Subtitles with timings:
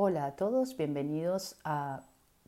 [0.00, 2.04] Hola a todos, bienvenidos a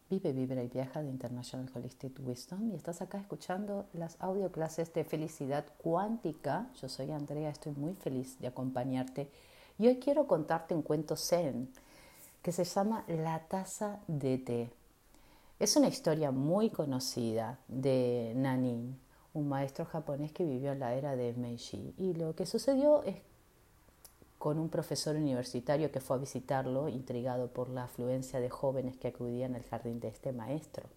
[0.09, 4.95] Vive, Vibra y Viaja de International Holistic Wisdom y estás acá escuchando las audio clases
[4.95, 6.71] de felicidad cuántica.
[6.81, 9.33] Yo soy Andrea, estoy muy feliz de acompañarte
[9.81, 11.69] y hoy quiero contarte un cuento zen
[12.41, 14.71] que se llama La taza de té.
[15.59, 18.97] Es una historia muy conocida de Nanin,
[19.35, 23.17] un maestro japonés que vivió en la era de Meiji y lo que sucedió es
[24.41, 29.09] con un profesor universitario que fue a visitarlo, intrigado por la afluencia de jóvenes que
[29.09, 30.89] acudían al jardín de este maestro.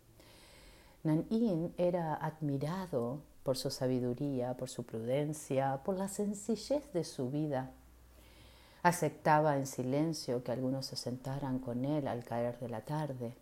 [1.04, 7.72] Nan-in era admirado por su sabiduría, por su prudencia, por la sencillez de su vida.
[8.82, 13.36] Aceptaba en silencio que algunos se sentaran con él al caer de la tarde.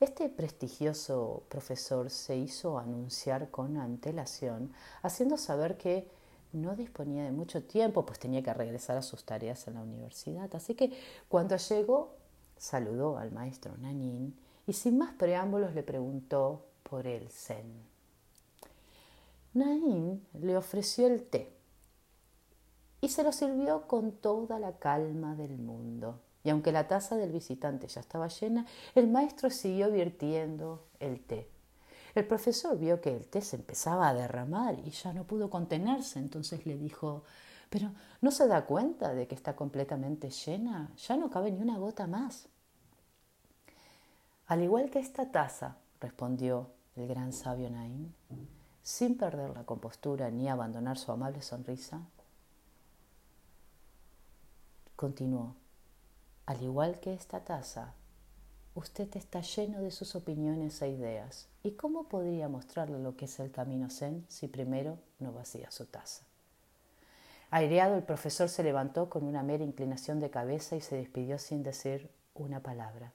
[0.00, 6.10] Este prestigioso profesor se hizo anunciar con antelación, haciendo saber que
[6.54, 10.54] no disponía de mucho tiempo, pues tenía que regresar a sus tareas en la universidad.
[10.54, 10.92] Así que
[11.28, 12.14] cuando llegó,
[12.56, 14.34] saludó al maestro Nanin
[14.66, 17.72] y sin más preámbulos le preguntó por el Zen.
[19.52, 21.52] Nanin le ofreció el té
[23.00, 26.20] y se lo sirvió con toda la calma del mundo.
[26.42, 31.53] Y aunque la taza del visitante ya estaba llena, el maestro siguió virtiendo el té.
[32.14, 36.20] El profesor vio que el té se empezaba a derramar y ya no pudo contenerse,
[36.20, 37.24] entonces le dijo,
[37.70, 37.90] pero
[38.20, 40.92] ¿no se da cuenta de que está completamente llena?
[40.96, 42.48] Ya no cabe ni una gota más.
[44.46, 48.14] Al igual que esta taza, respondió el gran sabio Naín,
[48.82, 52.00] sin perder la compostura ni abandonar su amable sonrisa,
[54.94, 55.56] continuó,
[56.46, 57.94] al igual que esta taza,
[58.74, 61.48] Usted está lleno de sus opiniones e ideas.
[61.62, 65.86] ¿Y cómo podría mostrarle lo que es el camino zen si primero no vacía su
[65.86, 66.24] taza?
[67.50, 71.62] Aireado, el profesor se levantó con una mera inclinación de cabeza y se despidió sin
[71.62, 73.12] decir una palabra.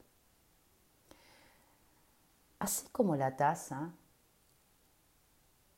[2.58, 3.92] Así como la taza,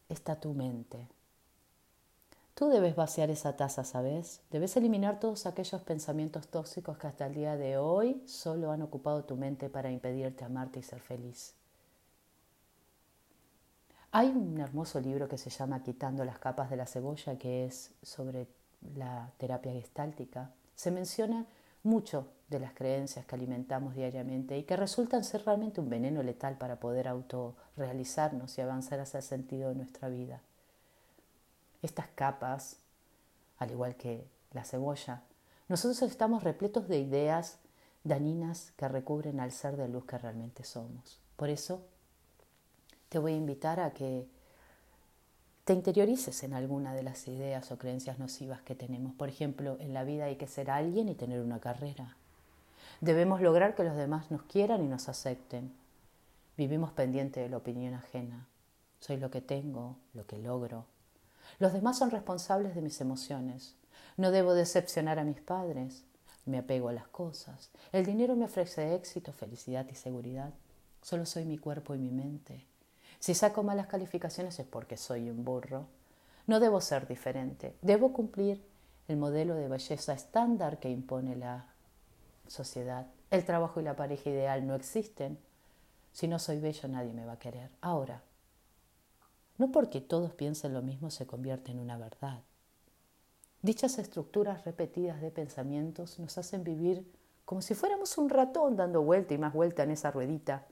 [0.09, 1.07] está tu mente.
[2.61, 4.39] Tú debes vaciar esa taza, ¿sabes?
[4.51, 9.23] Debes eliminar todos aquellos pensamientos tóxicos que hasta el día de hoy solo han ocupado
[9.23, 11.55] tu mente para impedirte amarte y ser feliz.
[14.11, 17.95] Hay un hermoso libro que se llama Quitando las capas de la cebolla, que es
[18.03, 18.45] sobre
[18.95, 20.51] la terapia gestáltica.
[20.75, 21.47] Se menciona
[21.81, 26.59] mucho de las creencias que alimentamos diariamente y que resultan ser realmente un veneno letal
[26.59, 30.41] para poder autorrealizarnos y avanzar hacia el sentido de nuestra vida.
[31.81, 32.77] Estas capas,
[33.57, 35.23] al igual que la cebolla,
[35.67, 37.57] nosotros estamos repletos de ideas
[38.03, 41.19] dañinas que recubren al ser de luz que realmente somos.
[41.35, 41.81] Por eso
[43.09, 44.27] te voy a invitar a que
[45.63, 49.13] te interiorices en alguna de las ideas o creencias nocivas que tenemos.
[49.13, 52.15] Por ejemplo, en la vida hay que ser alguien y tener una carrera.
[52.99, 55.71] Debemos lograr que los demás nos quieran y nos acepten.
[56.57, 58.47] Vivimos pendiente de la opinión ajena.
[58.99, 60.85] Soy lo que tengo, lo que logro,
[61.59, 63.75] los demás son responsables de mis emociones.
[64.17, 66.03] No debo decepcionar a mis padres.
[66.45, 67.69] Me apego a las cosas.
[67.91, 70.53] El dinero me ofrece éxito, felicidad y seguridad.
[71.01, 72.65] Solo soy mi cuerpo y mi mente.
[73.19, 75.87] Si saco malas calificaciones es porque soy un burro.
[76.47, 77.75] No debo ser diferente.
[77.81, 78.63] Debo cumplir
[79.07, 81.65] el modelo de belleza estándar que impone la
[82.47, 83.07] sociedad.
[83.29, 85.37] El trabajo y la pareja ideal no existen.
[86.11, 87.69] Si no soy bello nadie me va a querer.
[87.81, 88.23] Ahora,
[89.61, 92.41] no porque todos piensen lo mismo se convierte en una verdad.
[93.61, 97.05] Dichas estructuras repetidas de pensamientos nos hacen vivir
[97.45, 100.65] como si fuéramos un ratón dando vuelta y más vuelta en esa ruedita,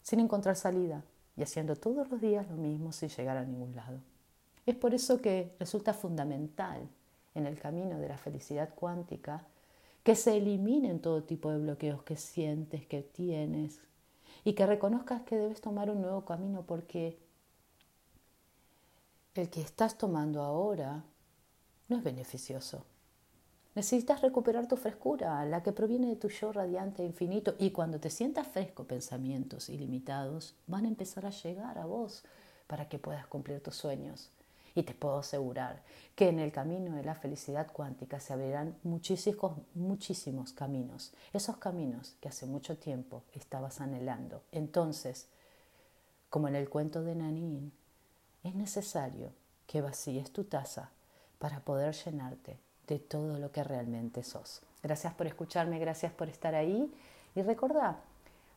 [0.00, 1.04] sin encontrar salida
[1.36, 4.00] y haciendo todos los días lo mismo sin llegar a ningún lado.
[4.64, 6.88] Es por eso que resulta fundamental
[7.34, 9.44] en el camino de la felicidad cuántica
[10.02, 13.82] que se eliminen todo tipo de bloqueos que sientes, que tienes,
[14.44, 17.18] y que reconozcas que debes tomar un nuevo camino porque
[19.34, 21.04] el que estás tomando ahora
[21.88, 22.84] no es beneficioso.
[23.74, 27.98] Necesitas recuperar tu frescura, la que proviene de tu yo radiante e infinito, y cuando
[27.98, 32.22] te sientas fresco, pensamientos ilimitados van a empezar a llegar a vos
[32.68, 34.30] para que puedas cumplir tus sueños.
[34.76, 35.82] Y te puedo asegurar
[36.14, 42.16] que en el camino de la felicidad cuántica se abrirán muchísimos, muchísimos caminos, esos caminos
[42.20, 44.42] que hace mucho tiempo estabas anhelando.
[44.52, 45.28] Entonces,
[46.30, 47.72] como en el cuento de Nanín,
[48.44, 49.32] es necesario
[49.66, 50.90] que vacíes tu taza
[51.38, 54.62] para poder llenarte de todo lo que realmente sos.
[54.82, 56.92] Gracias por escucharme, gracias por estar ahí
[57.34, 57.98] y recordá,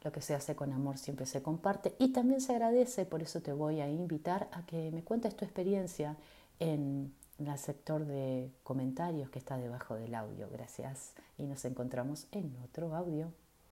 [0.04, 3.42] lo que se hace con amor siempre se comparte y también se agradece, por eso
[3.42, 6.16] te voy a invitar a que me cuentes tu experiencia
[6.60, 10.50] en el sector de comentarios que está debajo del audio.
[10.51, 13.31] Gracias y nos encontramos en otro audio.